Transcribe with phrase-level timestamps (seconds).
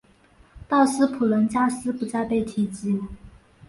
[0.67, 3.01] 道斯普伦加斯不再被提及。